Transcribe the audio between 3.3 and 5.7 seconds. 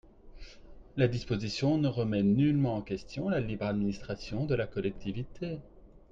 libre administration de la collectivité.